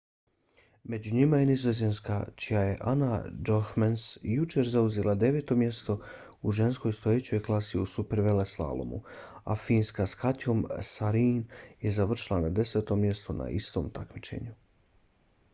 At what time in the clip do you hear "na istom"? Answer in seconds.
13.45-13.89